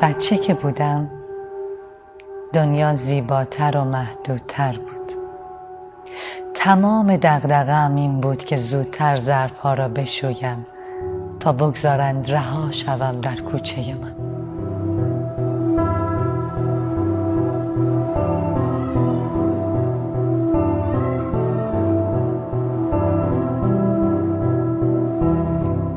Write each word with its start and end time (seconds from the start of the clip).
بچه 0.00 0.36
که 0.36 0.54
بودم 0.54 1.10
دنیا 2.52 2.92
زیباتر 2.92 3.76
و 3.76 3.84
محدودتر 3.84 4.72
بود. 4.72 5.12
تمام 6.54 7.16
دغدغه‌ام 7.16 7.96
این 7.96 8.20
بود 8.20 8.44
که 8.44 8.56
زودتر 8.56 9.16
ظرفها 9.16 9.74
را 9.74 9.88
بشویم 9.88 10.66
تا 11.40 11.52
بگذارند 11.52 12.30
رها 12.30 12.72
شوم 12.72 13.20
در 13.20 13.36
کوچه 13.36 13.94
من. 13.94 14.27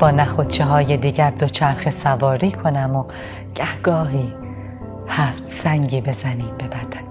با 0.02 0.10
نخودچه 0.10 0.64
های 0.64 0.96
دیگر 0.96 1.30
دوچرخه 1.30 1.90
سواری 1.90 2.52
کنم 2.52 2.96
و 2.96 3.04
گهگاهی 3.54 4.32
هفت 5.08 5.44
سنگی 5.44 6.00
بزنیم 6.00 6.50
به 6.58 6.64
بدن. 6.64 7.06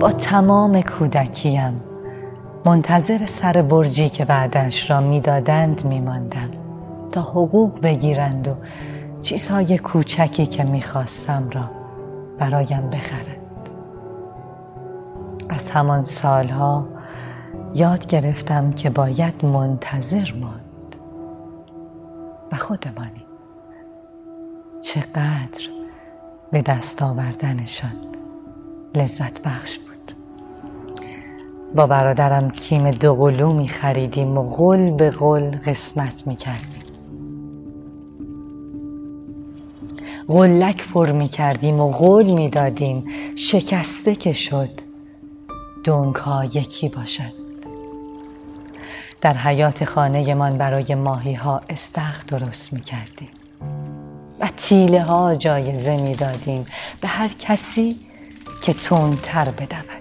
با 0.00 0.12
تمام 0.12 0.82
کودکیم 0.82 1.80
منتظر 2.64 3.26
سر 3.26 3.62
برجی 3.62 4.08
که 4.08 4.24
بعدش 4.24 4.90
را 4.90 5.00
می‌دادند 5.00 5.84
میماندم 5.84 6.50
تا 7.12 7.22
حقوق 7.22 7.80
بگیرند 7.80 8.48
و 8.48 8.54
چیزهای 9.22 9.78
کوچکی 9.78 10.46
که 10.46 10.64
می‌خواستم 10.64 11.50
را 11.50 11.70
برایم 12.38 12.90
بخرند 12.90 13.68
از 15.48 15.70
همان 15.70 16.04
سالها 16.04 16.88
یاد 17.74 18.06
گرفتم 18.06 18.72
که 18.72 18.90
باید 18.90 19.44
منتظر 19.44 20.32
ماند. 20.40 20.96
و 22.52 22.56
خودمانی. 22.56 23.24
چقدر 24.80 25.68
به 26.50 26.62
دست 26.62 27.02
آوردنشان 27.02 27.96
لذت 28.94 29.42
بخش 29.42 29.78
بود. 29.78 30.12
با 31.74 31.86
برادرم 31.86 32.50
کیم 32.50 32.90
دوقلو 32.90 33.52
می 33.52 33.68
خریدیم 33.68 34.38
و 34.38 34.42
غل 34.42 34.90
به 34.90 35.10
غل 35.10 35.56
قسمت 35.56 36.26
می 36.26 36.36
کردیم 36.36 36.77
غلک 40.28 40.88
پر 40.88 41.12
می 41.12 41.28
کردیم 41.28 41.80
و 41.80 41.92
غل 41.92 42.32
می 42.32 42.48
دادیم 42.48 43.04
شکسته 43.36 44.14
که 44.14 44.32
شد 44.32 44.70
دونک 45.84 46.16
ها 46.16 46.44
یکی 46.44 46.88
باشد. 46.88 47.32
در 49.20 49.34
حیات 49.34 49.84
خانه 49.84 50.34
من 50.34 50.58
برای 50.58 50.94
ماهی 50.94 51.34
ها 51.34 51.62
استخ 51.68 52.26
درست 52.26 52.72
می 52.72 52.80
کردیم 52.80 53.28
و 54.40 54.48
تیله 54.56 55.02
ها 55.02 55.34
جایزه 55.34 55.96
می 55.96 56.14
دادیم. 56.14 56.66
به 57.00 57.08
هر 57.08 57.28
کسی 57.28 57.96
که 58.62 58.72
تندتر 58.72 59.44
بدود. 59.44 59.97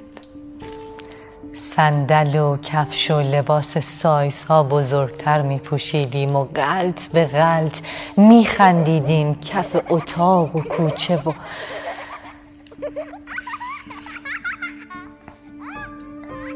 صندل 1.77 2.35
و 2.35 2.57
کفش 2.57 3.11
و 3.11 3.19
لباس 3.19 3.77
سایز 3.77 4.43
ها 4.43 4.63
بزرگتر 4.63 5.41
می 5.41 5.59
پوشیدیم 5.59 6.35
و 6.35 6.45
غلط 6.45 7.07
به 7.07 7.25
غلط 7.25 7.79
می 8.17 8.45
خندیدیم 8.45 9.35
کف 9.35 9.75
اتاق 9.89 10.55
و 10.55 10.61
کوچه 10.61 11.17
و 11.17 11.33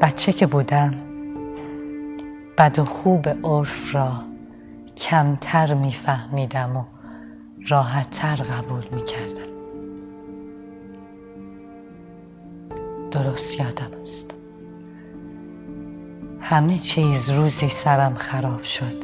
بچه 0.01 0.33
که 0.33 0.45
بودم 0.45 0.91
بد 2.57 2.79
و 2.79 2.85
خوب 2.85 3.29
عرف 3.43 3.95
را 3.95 4.11
کمتر 4.97 5.73
می 5.73 5.91
فهمیدم 5.91 6.77
و 6.77 6.83
راحتتر 7.67 8.35
قبول 8.35 8.83
می 8.91 9.05
کردم 9.05 9.51
درست 13.11 13.59
یادم 13.59 14.01
است. 14.01 14.40
همه 16.41 16.79
چیز 16.79 17.29
روزی 17.29 17.69
سرم 17.69 18.15
خراب 18.15 18.63
شد 18.63 19.03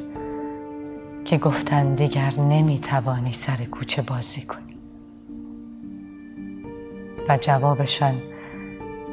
که 1.25 1.37
گفتن 1.37 1.95
دیگر 1.95 2.33
نمی 2.39 2.79
توانی 2.79 3.33
سر 3.33 3.55
کوچه 3.55 4.01
بازی 4.01 4.41
کنی. 4.41 4.77
و 7.29 7.37
جوابشان 7.37 8.21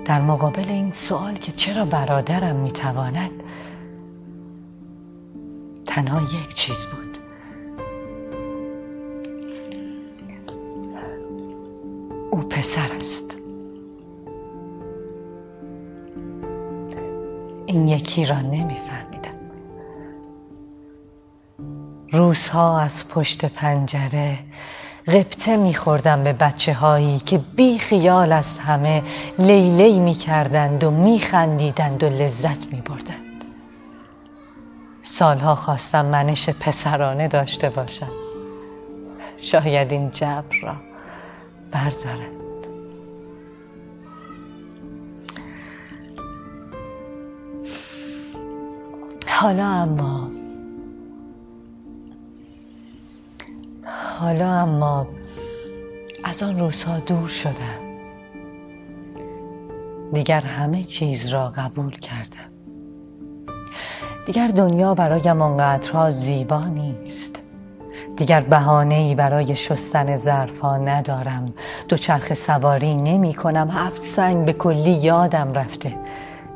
در 0.05 0.21
مقابل 0.21 0.69
این 0.69 0.91
سوال 0.91 1.34
که 1.34 1.53
چرا 1.53 1.84
برادرم 1.84 2.57
می 2.57 2.73
تواند 2.73 3.43
تنها 5.87 6.23
یک 6.23 6.55
چیز 6.55 6.84
بود. 6.84 7.19
او 12.31 12.41
پسر 12.41 12.93
است. 13.01 13.44
این 17.75 17.89
یکی 17.89 18.25
را 18.25 18.41
نمیفهمیدم. 18.41 19.35
روزها 22.11 22.81
از 22.81 23.09
پشت 23.09 23.45
پنجره 23.45 24.39
غبطه 25.07 25.57
میخوردم 25.57 26.25
به 26.25 26.33
بچه 26.33 26.75
هایی 26.75 27.19
که 27.19 27.39
بی 27.39 27.79
خیال 27.79 28.33
از 28.33 28.59
همه 28.59 29.03
لیلی 29.39 30.01
می‌کردند 30.01 30.84
و 30.84 30.91
میخندیدند 30.91 32.03
و 32.03 32.09
لذت 32.09 32.73
میبردند. 32.73 33.45
سالها 35.03 35.55
خواستم 35.55 36.07
منش 36.07 36.49
پسرانه 36.49 37.29
داشته 37.29 37.71
باشم. 37.71 38.13
شاید 39.37 39.93
این 39.93 40.11
جبر 40.11 40.57
را 40.63 40.77
بردارند 41.73 42.44
حالا 49.44 49.66
اما 49.66 50.31
حالا 54.21 54.47
اما 54.47 55.06
از 56.25 56.43
آن 56.43 56.59
روزها 56.59 56.99
دور 56.99 57.28
شدم. 57.28 57.81
دیگر 60.12 60.41
همه 60.41 60.84
چیز 60.84 61.28
را 61.28 61.49
قبول 61.49 61.97
کردم. 61.97 62.50
دیگر 64.27 64.49
دنیا 64.49 64.94
برایم 64.94 65.43
آنقدرها 65.43 66.10
زیبا 66.10 66.65
نیست. 66.65 67.43
دیگر 68.16 68.41
بهانه 68.41 68.94
ای 68.94 69.15
برای 69.15 69.56
شستن 69.56 70.16
ظرف 70.16 70.59
ها 70.59 70.77
ندارم. 70.77 71.54
دوچرخه 71.88 72.34
سواری 72.34 72.97
نمی 72.97 73.34
کنم. 73.34 73.71
هفت 73.71 74.03
سنگ 74.03 74.47
به 74.47 74.53
کلی 74.53 74.93
یادم 74.93 75.53
رفته. 75.53 75.99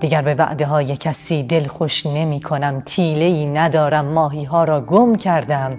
دیگر 0.00 0.22
به 0.22 0.34
وعده 0.34 0.66
های 0.66 0.97
کسی 0.97 1.42
دل 1.42 1.66
خوش 1.66 2.06
نمی 2.06 2.41
کنم 2.41 2.82
تیله 2.86 3.25
ای 3.25 3.47
ندارم 3.47 4.04
ماهی 4.04 4.44
ها 4.44 4.64
را 4.64 4.81
گم 4.81 5.16
کردم. 5.16 5.78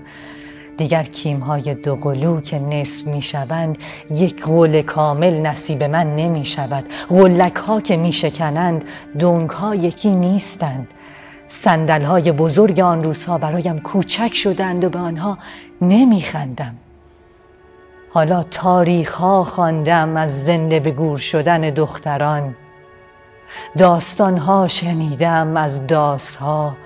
دیگر 0.78 1.04
کیم 1.04 1.40
های 1.40 1.76
دوقلو 1.76 2.42
که 2.42 2.60
نصف 2.60 3.08
می 3.08 3.22
شوند 3.22 3.78
یک 4.12 4.44
قول 4.44 4.82
کامل 4.82 5.42
نصیب 5.42 5.84
من 5.84 6.16
نمی 6.16 6.46
شود 6.46 6.86
غلک 7.10 7.56
ها 7.56 7.82
که 7.82 7.98
می 7.98 8.12
شکنند 8.12 8.84
دونگ 9.20 9.50
ها 9.50 9.76
یکی 9.76 10.10
نیستند. 10.10 10.88
سندل 11.48 12.02
های 12.02 12.32
بزرگ 12.32 12.80
آن 12.80 13.04
روزها 13.04 13.38
برایم 13.38 13.80
کوچک 13.80 14.34
شدند 14.34 14.84
و 14.84 14.90
به 14.90 15.00
آنها 15.00 15.38
نمی 15.82 16.22
خندم 16.22 16.76
حالا 18.14 18.44
تاریخ 18.44 19.14
ها 19.14 19.44
خواندم 19.44 20.18
از 20.18 20.46
زنده 20.46 20.80
به 20.80 20.92
گور 20.92 21.18
شدن 21.18 21.62
دختران. 21.62 22.56
داستانها 23.78 24.68
شنیدم 24.68 25.58
از 25.58 25.88
داسها 25.88 26.78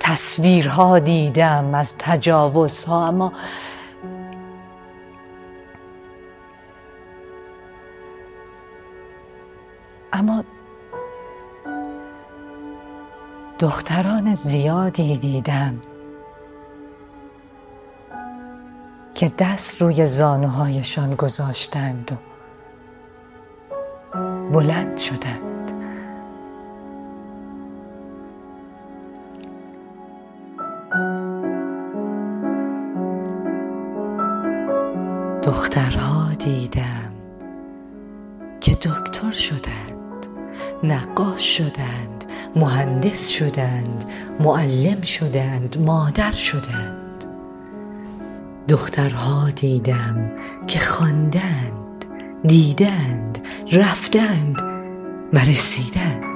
تصویرها 0.00 0.98
دیدم 0.98 1.74
از 1.74 1.94
تجاوزها 1.98 3.06
اما 3.06 3.32
اما 10.12 10.44
دختران 13.58 14.34
زیادی 14.34 15.16
دیدم 15.16 15.80
که 19.14 19.32
دست 19.38 19.82
روی 19.82 20.06
زانوهایشان 20.06 21.14
گذاشتند 21.14 22.12
و 22.12 22.16
بلند 24.52 24.98
شدند. 24.98 25.47
دخترها 35.48 36.34
دیدم 36.38 37.12
که 38.60 38.74
دکتر 38.74 39.32
شدند 39.32 40.26
نقاش 40.82 41.56
شدند 41.56 42.24
مهندس 42.56 43.28
شدند 43.28 44.04
معلم 44.40 45.00
شدند 45.02 45.76
مادر 45.80 46.32
شدند. 46.32 47.24
دخترها 48.68 49.50
دیدم 49.50 50.30
که 50.66 50.78
خواندند 50.78 52.04
دیدند 52.44 53.38
رفتند 53.72 54.60
و 55.32 55.38
رسیدند. 55.38 56.27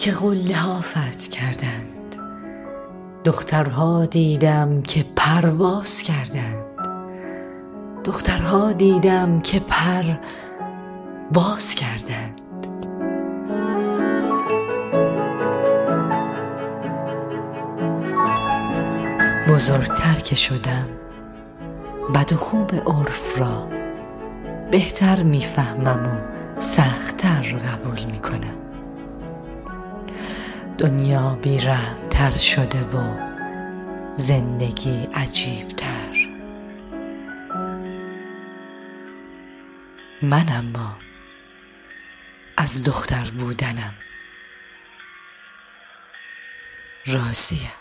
که 0.00 0.10
قله 0.10 0.56
ها 0.56 0.80
فتح 0.80 1.28
کردند. 1.30 2.16
دخترها 3.24 4.06
دیدم 4.06 4.82
که 4.82 5.04
پرواز 5.16 6.02
کردند. 6.02 6.64
دخترها 8.04 8.72
دیدم 8.72 9.40
که 9.40 9.60
پر 9.60 10.02
باز 11.32 11.74
کردند. 11.74 12.40
بزرگتر 19.48 20.14
که 20.14 20.34
شدم 20.34 20.88
بد 22.14 22.32
و 22.32 22.36
خوب 22.36 22.74
عرف 22.74 23.38
را 23.38 23.68
بهتر 24.70 25.22
می‌فهمم 25.22 26.06
و 26.06 26.20
سختتر 26.60 27.42
قبول 27.42 28.04
می‌کنم. 28.04 28.59
دنیا 30.80 31.34
بیرحمتر 31.42 32.30
شده 32.30 32.80
و 32.84 33.16
زندگی 34.14 35.08
عجیبتر. 35.14 36.28
من 40.22 40.44
اما 40.48 40.98
از 42.56 42.84
دختر 42.84 43.30
بودنم. 43.38 43.94
راضیم 47.06 47.79